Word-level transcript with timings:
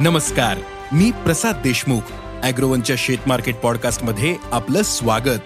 नमस्कार 0.00 0.58
मी 0.92 1.10
प्रसाद 1.10 1.56
देशमुख 1.56 2.00
अॅग्रोवनच्या 2.42 2.96
शेत 2.98 3.18
मार्केट 3.26 3.56
पॉडकास्टमध्ये 3.56 4.36
आपलं 4.52 4.82
स्वागत. 4.82 5.40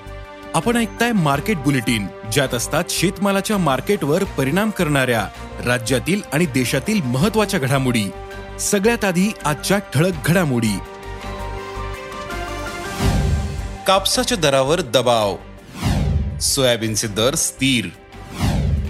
आपण 0.55 0.77
ऐकताय 0.77 1.12
मार्केट 1.12 1.56
बुलेटिन 1.56 2.06
ज्यात 2.33 2.55
असतात 2.55 2.84
शेतमालाच्या 2.91 3.59
मार्केटवर 3.59 4.24
परिणाम 4.24 4.70
करणाऱ्या 4.70 5.29
राज्यातील 5.65 6.20
आणि 6.33 6.46
देशातील 6.46 7.02
महत्त्वाच्या 7.02 7.60
घडामोडी. 7.60 8.05
सगळ्यात 8.60 9.05
आधी 9.05 9.33
आजच्या 9.45 9.79
ठळक 9.79 10.12
घडामोडी. 10.24 10.79
कापसाच्या 13.87 14.38
दरावर 14.38 14.80
दबाव. 14.80 15.37
सोयाबीनचे 16.41 17.09
दर 17.09 17.34
स्थिर. 17.34 17.87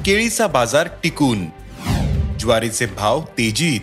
केळीचा 0.04 0.46
बाजार 0.46 0.88
टिकून. 1.02 1.46
ज्वारीचे 2.38 2.86
भाव 2.86 3.20
तेजीत. 3.20 3.80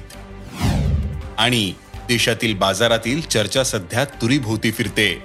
आणि 1.40 1.74
देशातील 1.94 2.56
बाजारातील 2.56 3.22
चर्चा 3.22 3.64
सध्या 3.64 4.06
तुरीभोवती 4.06 4.72
फिरते. 4.72 5.24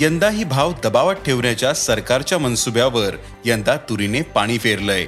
यंदा 0.00 0.30
ही 0.30 0.44
भाव 0.44 0.72
दबावात 0.84 1.14
ठेवण्याच्या 1.14 1.74
सरकारच्या 1.74 2.38
मनसुब्यावर 2.38 3.16
यंदा 3.44 3.76
तुरीने 3.76 4.22
पाणी 4.22 4.58
फेरलंय. 4.58 5.06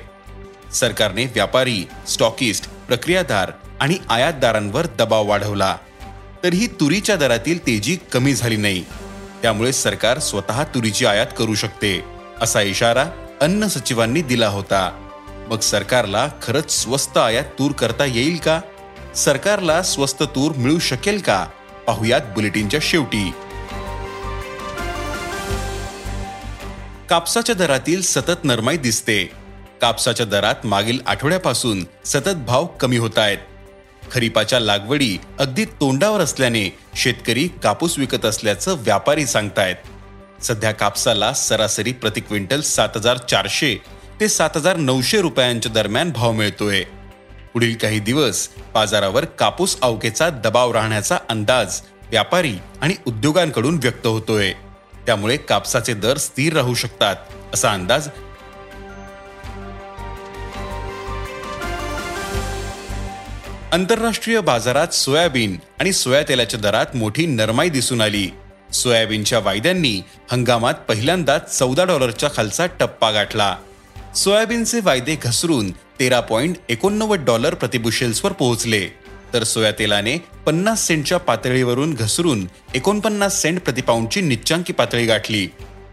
सरकारने 0.74 1.24
व्यापारी 1.24 1.84
स्टॉकिस्ट 2.08 2.68
प्रक्रियादार 2.68 3.52
आणि 3.80 3.98
आयातदारांवर 4.08 4.86
दबाव 4.98 5.26
वाढवला. 5.26 5.76
तरीही 6.44 6.66
तुरीच्या 6.66 7.16
दरातील 7.16 7.66
तेजी 7.66 7.96
कमी 8.12 8.34
झाली 8.34 8.56
नाही. 8.56 8.84
त्यामुळे 9.42 9.72
सरकार 9.72 10.18
स्वतः 10.18 10.64
तुरीची 10.64 11.06
आयात 11.06 11.26
करू 11.38 11.54
शकते 11.54 12.04
असा 12.40 12.62
इशारा 12.62 13.06
अन्न 13.40 13.66
सचिवांनी 13.66 14.22
दिला 14.22 14.48
होता. 14.48 15.10
मग 15.50 15.60
सरकारला 15.60 16.28
खरंच 16.42 16.82
स्वस्त 16.82 17.18
आयात 17.18 17.44
तूर 17.44 17.72
करता 17.72 18.04
येईल 18.04 18.36
का? 18.36 18.60
सरकारला 19.16 19.82
स्वस्त 19.82 20.22
तूर 20.22 20.52
मिळू 20.52 20.78
शकेल 20.78 21.20
का? 21.20 21.46
पाहुयात 21.86 22.20
बुलेटिनच्या 22.20 22.80
शेवटी. 22.82 23.30
कापसाच्या 27.08 27.54
दरातील 27.54 28.02
सतत 28.02 28.44
नरमाई 28.44 28.76
दिसते. 28.76 29.24
कापसाच्या 29.80 30.26
दरात 30.26 30.54
मागील 30.64 30.98
आठवड्यापासून 31.06 31.84
सतत 32.04 32.44
भाव 32.46 32.66
कमी 32.66 32.96
होत 32.96 33.18
आहेत. 33.18 33.38
खरीपाच्या 34.12 34.60
लागवडी 34.60 35.18
अगदी 35.38 35.64
तोंडावर 35.64 36.20
असल्याने 36.20 36.78
शेतकरी 36.96 37.48
कापूस 37.62 37.98
विकत 37.98 38.24
असल्याचं 38.24 38.74
व्यापारी 38.78 39.26
सांगतायत. 39.26 39.76
सध्या 40.42 40.72
कापसाला 40.72 41.32
सरासरी 41.32 41.92
प्रति 41.92 42.20
क्विंटल 42.20 42.60
सात 42.60 42.88
हजार 42.96 43.16
चारशे 43.16 43.82
ते 44.20 44.28
सात 44.28 44.50
हजार 44.56 44.76
नऊशे 44.76 45.20
रुपयांच्या 45.20 45.72
दरम्यान 45.72 46.10
भाव 46.10 46.32
मिळतोय. 46.32 46.84
पुढील 47.54 47.74
काही 47.74 47.98
दिवस 48.00 48.48
बाजारावर 48.74 49.24
कापूस 49.24 49.76
अवकेचा 49.80 50.28
दबाव 50.30 50.72
राहण्याचा 50.72 51.18
अंदाज 51.28 51.80
व्यापारी 52.10 52.54
आणि 52.80 52.94
उद्योगांकडून 53.06 53.78
व्यक्त 53.82 54.06
होतोय. 54.06 54.52
त्यामुळे 55.06 55.36
कापसाचे 55.36 55.94
दर 55.94 56.16
स्थिर 56.16 56.52
राहू 56.52 56.74
शकतात 56.74 57.16
असा 57.52 57.72
अंदाज 57.72 58.08
आंतरराष्ट्रीय 63.72 64.40
बाजारात 64.40 64.88
सोयाबीन 64.88 65.56
आणि 65.80 65.92
सोया 65.92 66.22
तेलाच्या 66.22 66.60
दरात 66.60 66.96
मोठी 66.96 67.26
नरमाई 67.26 67.68
दिसून 67.68 68.00
आली. 68.00 68.28
सोयाबीनच्या 68.72 69.38
वायद्यांनी 69.38 70.00
हंगामात 70.32 70.74
पहिल्यांदाच 70.88 71.58
चौदा 71.58 71.84
डॉलरच्या 71.84 72.28
खालचा 72.36 72.66
टप्पा 72.66 73.10
गाठला. 73.10 73.56
सोयाबीनचे 74.16 74.80
वायदे 74.80 75.16
घसरून 75.22 75.70
तेरा 75.70 76.20
पॉइंट 76.20 76.56
एकोणनव्वद 76.68 77.24
डॉलर 77.24 77.54
प्रतिबुशेल्सवर 77.54 78.32
पोहोचले. 78.32 78.88
तर 79.32 79.44
सोया 79.44 79.70
तेलाने 79.72 80.16
पन्नास 80.46 80.86
सेंटच्या 80.86 81.18
पातळीवरून 81.18 81.94
घसरून 81.94 82.46
एकोणपन्नास 82.74 83.40
सेंट 83.42 83.60
प्रतिपाऊंडची 83.60 84.20
निच्चांकी 84.20 84.72
पातळी 84.72 85.06
गाठली. 85.06 85.48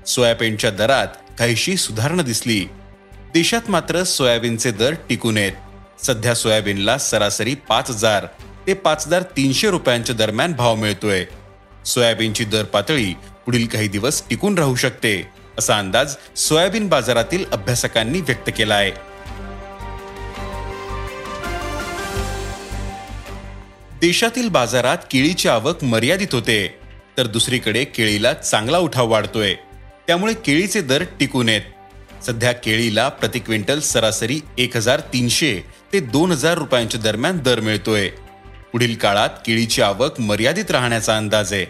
सोयाबीनच्या 0.07 0.71
दरात 0.71 1.07
काहीशी 1.39 1.77
सुधारणा 1.77 2.23
दिसली. 2.23 2.59
देशात 3.33 3.69
मात्र 3.69 4.03
सोयाबीनचे 4.03 4.71
दर 4.71 4.93
टिकून 5.09 5.37
आहेत. 5.37 5.51
सध्या 6.05 6.35
सोयाबीनला 6.35 6.97
सरासरी 6.97 7.55
पाच 7.55 7.89
हजार 7.89 8.25
ते 8.67 8.73
पाच 8.73 9.07
हजार 9.07 9.21
तीनशे 9.21 9.69
रुपयांच्या 9.69 10.15
दरम्यान 10.15 10.53
भाव 10.53 10.75
मिळतोय. 10.75 11.25
सोयाबीनची 11.85 12.43
दर 12.43 12.63
पातळी 12.63 13.13
पुढील 13.45 13.65
काही 13.67 13.87
दिवस 13.87 14.23
टिकून 14.29 14.57
राहू 14.57 14.75
शकते. 14.75 15.40
असा 15.61 15.77
अंदाज 15.77 16.15
सोयाबीन 16.35 16.87
बाजारातील 16.87 17.45
अभ्यासकांनी 17.51 18.21
व्यक्त 18.21 18.49
केला 18.57 18.75
आहे 18.75 18.91
देशातील 24.01 24.47
बाजारात 24.49 24.97
केळीची 25.11 25.47
आवक 25.47 25.83
मर्यादित 25.83 26.27
होते 26.31 26.59
तर 27.17 27.27
दुसरीकडे 27.27 27.83
केळीला 27.85 28.33
चांगला 28.33 28.77
उठाव 28.77 29.09
वाढतोय. 29.09 29.53
त्यामुळे 30.07 30.33
केळीचे 30.33 30.81
दर 30.81 31.03
टिकून 31.19 31.49
आहेत. 31.49 31.61
सध्या 32.25 32.51
केळीला 32.51 33.07
प्रति 33.09 33.39
क्विंटल 33.39 33.79
सरासरी 33.79 34.39
एक 34.57 34.75
हजार 34.77 34.99
तीनशे 34.99 35.53
ते 35.93 35.99
दोन 35.99 36.31
हजार 36.31 36.57
रुपयांच्या 36.57 37.01
दरम्यान 37.01 37.37
दर 37.37 37.59
मिळतोय. 37.59 38.09
पुढील 38.71 38.95
काळात 38.95 39.29
केळीची 39.45 39.81
आवक 39.81 40.19
मर्यादित 40.19 40.71
राहण्याचा 40.71 41.17
अंदाज 41.17 41.53
आहे. 41.53 41.65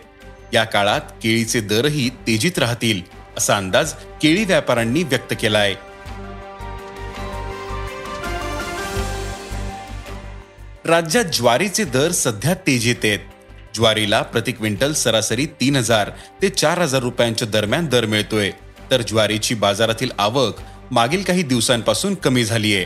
या 0.54 0.64
काळात 0.64 1.02
केळीचे 1.24 1.60
दरही 1.62 2.10
तेजीत 2.28 2.60
राहतील. 2.60 3.02
असा 3.38 3.58
अंदाज 3.58 3.94
केळी 4.22 4.44
व्यापाऱ्यांनी 4.46 5.04
व्यक्त 5.04 5.34
केला 5.42 5.60
आहे 5.60 5.76
राज्यात 10.86 11.26
ज्वारीचे 11.26 11.84
दर 11.84 12.12
सध्या 12.12 12.54
तेजीत 12.68 13.04
आहेत. 13.04 13.20
ज्वारीला 13.76 14.22
प्रति 14.22 14.52
क्विंटल 14.52 14.94
सरासरी 14.94 15.46
तीन 15.46 15.76
हजार 15.76 16.10
ते 16.42 16.50
चार 16.50 16.80
हजार 16.82 17.02
रुपयांच्या 17.02 17.48
दरम्यान 17.48 17.88
दर 17.88 18.06
मिळतोय. 18.06 18.52
तर 18.92 19.02
ज्वारीची 19.02 19.56
बाजारातील 19.56 20.10
आवक 20.18 20.60
मागील 20.92 21.24
काही 21.24 21.44
दिवसांपासून 21.44 22.16
कमी 22.16 22.44
झाली 22.46 22.76
आहे 22.76 22.86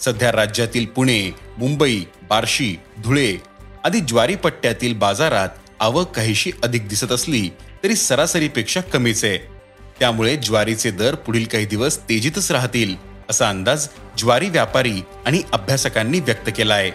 सध्या 0.00 0.32
राज्यातील 0.32 0.86
पुणे 0.86 1.30
मुंबई 1.58 2.04
बार्शी 2.28 2.74
धुळे 3.04 3.36
आदी 3.84 4.00
ज्वारी 4.00 4.34
पट्ट्यातील 4.34 4.94
बाजारात 4.98 5.48
आवक 5.80 6.14
काहीशी 6.16 6.50
अधिक 6.62 6.88
दिसत 6.88 7.12
असली 7.12 7.48
तरी 7.84 7.94
सरासरीपेक्षा 7.96 8.80
कमीच 8.80 9.24
आहे. 9.24 9.55
त्यामुळे 10.00 10.36
ज्वारीचे 10.36 10.90
दर 10.90 11.14
पुढील 11.14 11.44
काही 11.44 11.66
दिवस 11.66 11.98
तेजीतच 11.98 12.50
राहतील 12.52 12.94
असा 13.30 13.48
अंदाज 13.48 13.88
ज्वारी 14.18 14.48
व्यापारी 14.48 15.00
आणि 15.26 15.42
अभ्यासकांनी 15.52 16.20
व्यक्त 16.20 16.50
केला 16.56 16.74
आहे 16.74 16.90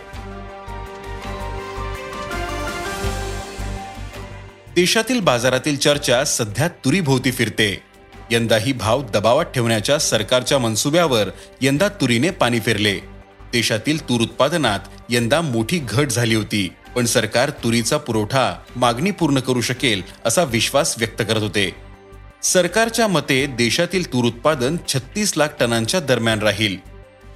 देशातील 4.76 5.20
बाजारातील 5.20 5.78
चर्चा 5.78 6.24
सध्या 6.24 6.68
तुरीभोवती 6.68 7.32
फिरते. 7.32 7.82
यंदाही 8.32 8.74
भाव 8.74 9.02
दबावात 9.04 9.46
ठेवण्याच्या 9.46 9.98
सरकारच्या 10.00 10.58
मनसुब्यावर 10.60 11.30
यंदा 11.62 11.88
तुरीने 11.88 12.30
पाणी 12.30 12.60
फिरले. 12.60 12.94
देशातील 13.54 14.10
तूर 14.10 14.22
उत्पादनात 14.22 14.80
यंदा 15.10 15.42
मोठी 15.42 15.80
घट 15.80 16.08
झाली 16.08 16.36
होती 16.36 16.68
पण 16.96 17.06
सरकार 17.06 17.50
तुरीचा 17.50 17.98
पुरवठा 17.98 18.54
मागणी 18.76 19.12
पूर्ण 19.12 19.40
करू 19.40 19.62
शकेल 19.62 20.02
असा 20.26 20.44
विश्वास 20.44 20.96
व्यक्त 20.98 21.22
करत 21.22 21.42
होते. 21.42 21.91
सरकारच्या 22.44 23.08
मते 23.08 23.46
देशातील 23.46 24.14
तूर 24.14 24.26
उत्पादन 24.26 24.78
छत्तीस 24.88 25.34
लाख 25.38 25.48
टनांच्या 25.60 26.00
दरम्यान 26.00 26.40
राहील. 26.40 26.78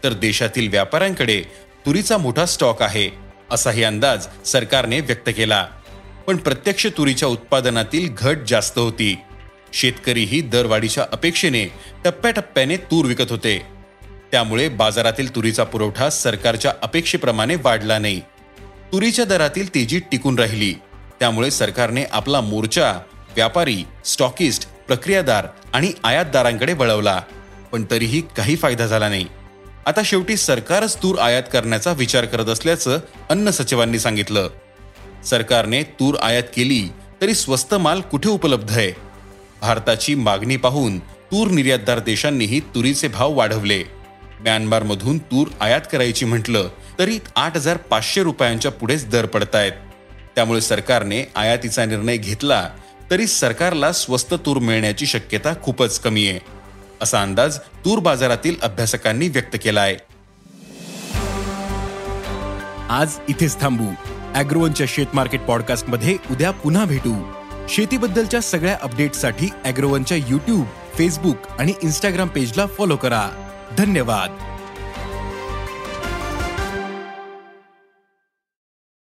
तर 0.03 0.13
देशातील 0.13 0.67
व्यापाऱ्यांकडे 0.67 1.43
तुरीचा 1.85 2.17
मोठा 2.17 2.45
स्टॉक 2.45 2.81
आहे 2.81 3.09
असाही 3.51 3.83
अंदाज 3.83 4.27
सरकारने 4.45 4.99
व्यक्त 4.99 5.29
केला. 5.37 5.67
पण 6.27 6.37
प्रत्यक्ष 6.37 6.87
तुरीच्या 6.97 7.27
उत्पादनातील 7.27 8.15
घट 8.17 8.37
जास्त 8.47 8.79
होती. 8.79 9.17
शेतकरीही 9.73 10.41
दरवाढीच्या 10.41 11.05
अपेक्षेने 11.11 11.65
टप्प्याटप्प्याने 12.05 12.77
तूर 12.77 13.05
विकत 13.05 13.29
होते. 13.29 13.65
त्यामुळे 14.31 14.69
बाजारातील 14.69 15.35
तुरीचा 15.35 15.63
पुरवठा 15.63 16.09
सरकारच्या 16.09 16.73
अपेक्षेप्रमाणे 16.81 17.55
वाढला 17.55 17.99
नाही. 17.99 18.19
तुरीच्या 18.91 19.25
दरातील 19.25 19.75
तेजी 19.75 19.99
टिकून 19.99 20.39
राहिली. 20.39 20.73
त्यामुळे 21.19 21.51
सरकारने 21.51 22.03
आपला 22.03 22.41
मोर्चा 22.41 22.99
व्यापारी 23.35 23.83
स्टॉकिस्ट 24.05 24.74
प्रक्रियादार 24.87 25.47
आणि 25.73 25.91
आयातदारांकडे 26.03 26.73
वळवला. 26.73 27.21
पण 27.71 27.85
तरीही 27.91 28.21
काही 28.21 28.55
फायदा 28.55 28.87
झाला 28.87 29.09
नाही. 29.09 29.25
आता 29.85 30.01
शेवटी 30.05 30.37
सरकारच 30.37 31.03
तूर 31.03 31.19
आयात 31.19 31.43
करण्याचा 31.53 31.91
विचार 31.91 32.25
करत 32.25 32.45
असल्याचं 32.45 32.99
अन्न 33.29 33.49
सचिवांनी 33.49 33.99
सांगितलं. 33.99 34.49
सरकारने 35.25 35.83
तूर 35.83 36.15
आयात 36.21 36.43
केली 36.55 36.89
तरी 37.21 37.33
स्वस्त 37.33 37.75
माल 37.75 38.01
कुठे 38.01 38.29
उपलब्ध 38.29 38.71
आहे? 38.71 38.91
भारताची 39.61 40.15
मागणी 40.15 40.57
पाहून 40.57 40.99
तूर 40.99 41.47
निर्यातदार 41.47 41.99
देशांनीही 41.99 42.59
तुरीचे 42.59 43.07
भाव 43.07 43.33
वाढवले. 43.33 43.83
म्यानमारमधून 44.39 45.17
तूर 45.17 45.47
आयात 45.61 45.81
करायची 45.91 46.25
म्हटलं 46.25 46.69
तरी 46.99 47.19
आठ 47.35 47.55
हजार 47.55 47.77
पाचशे 47.77 48.23
रुपयांच्या 48.23 48.71
पुढेच 48.71 49.09
दर 49.09 49.25
पडतायत. 49.25 49.71
त्यामुळे 50.35 50.61
सरकारने 50.61 51.31
आयातीचा 51.35 51.85
निर्णय 51.85 52.17
घेतला 52.17 52.69
तरी 53.11 53.27
सरकारला 53.27 53.91
स्वस्त 53.91 54.33
तूर 54.33 54.57
मिळण्याची 54.57 55.05
शक्यता 55.05 55.53
खूपच 55.63 55.99
कमी 55.99 56.27
आहे 56.27 56.39
असा 57.01 57.21
अंदाज 57.21 57.57
तूर 57.57 57.99
बाजारातील 57.99 58.55
अभ्यासकांनी 58.61 59.27
व्यक्त 59.27 59.57
केला 59.63 59.81
आहे 59.81 59.95
आज 62.89 63.15
इथेच 63.29 63.59
थांबू. 63.61 63.87
अॅग्रोवनच्या 64.35 64.87
शेत 64.89 65.05
मार्केट 65.13 65.41
पॉडकास्टमध्ये 65.41 66.17
उद्या 66.31 66.51
पुन्हा 66.51 66.85
भेटू. 66.85 67.13
शेतीबद्दलच्या 67.69 68.41
सगळ्या 68.41 68.77
अपडेटसाठी 68.81 69.49
अॅग्रोवनच्या 69.65 70.17
युट्यूब 70.17 70.65
फेसबुक 70.97 71.35
आणि 71.59 71.73
इंस्टाग्राम 71.83 72.27
पेजला 72.27 72.65
फॉलो 72.65 72.95
करा. 72.95 73.29
धन्यवाद. 73.77 74.54